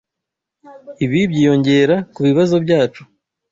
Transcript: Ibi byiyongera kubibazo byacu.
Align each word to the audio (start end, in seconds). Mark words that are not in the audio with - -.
Ibi 1.05 1.19
byiyongera 1.31 1.95
kubibazo 2.13 2.55
byacu. 2.65 3.01